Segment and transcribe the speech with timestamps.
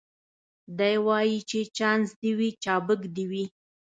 [0.77, 3.45] دی وايي چي چانس دي وي چابک دي وي